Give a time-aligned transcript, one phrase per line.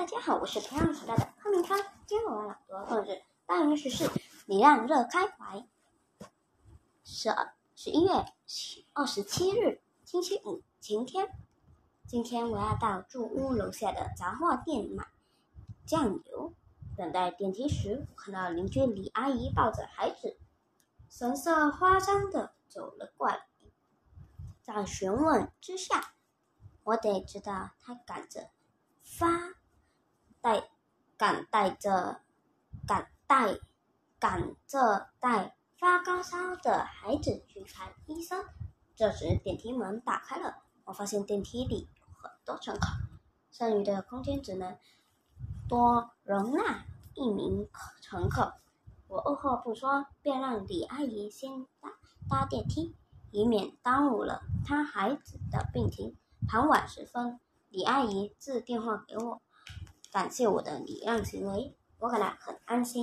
[0.00, 1.78] 大家好，我是培养时代的康明川。
[2.06, 4.10] 今天我朗读的故事单元是是
[4.46, 5.62] 你让热开怀。
[7.04, 8.10] 十二十一月
[8.94, 11.28] 二十七日，星期五，晴天。
[12.06, 15.06] 今天我要到住屋楼下的杂货店买
[15.84, 16.54] 酱油。
[16.96, 20.38] 等待电梯时，我看到邻居李阿姨抱着孩子，
[21.10, 23.44] 神色慌张的走了过来。
[24.62, 26.14] 在询问之下，
[26.84, 28.48] 我得知道她赶着
[29.02, 29.59] 发。
[31.20, 32.22] 赶带着
[32.86, 33.58] 赶带
[34.18, 38.42] 赶着带发高烧的孩子去看医生。
[38.96, 41.90] 这时电梯门打开了，我发现电梯里
[42.22, 42.88] 很多乘客，
[43.50, 44.78] 剩余的空间只能
[45.68, 47.68] 多容纳一名
[48.00, 48.54] 乘客。
[49.06, 51.90] 我二话不说，便让李阿姨先搭
[52.30, 52.96] 搭电梯，
[53.30, 56.16] 以免耽误了她孩子的病情。
[56.48, 59.42] 傍晚时分，李阿姨致电话给我。
[60.10, 62.98] 感谢我的礼让行为，我感到很安心。